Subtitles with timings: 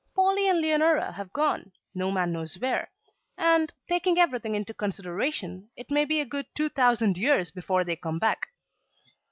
[0.15, 2.89] Polly and Leonora have gone, no man knows where,
[3.37, 7.95] and, taking everything into consideration, it may be a good two thousand years before they
[7.95, 8.47] come back.